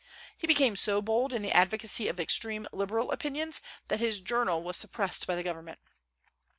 He 0.35 0.47
became 0.47 0.75
so 0.75 0.99
bold 0.99 1.31
in 1.31 1.43
the 1.43 1.51
advocacy 1.51 2.07
of 2.07 2.19
extreme 2.19 2.67
liberal 2.73 3.11
opinions 3.11 3.61
that 3.87 3.99
his 3.99 4.19
journal 4.19 4.63
was 4.63 4.75
suppressed 4.75 5.27
by 5.27 5.39
government. 5.43 5.77